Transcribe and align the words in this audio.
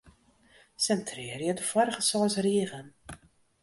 Sintrearje 0.85 1.53
de 1.53 1.63
foarige 1.69 2.01
seis 2.09 2.35
rigen. 2.49 2.87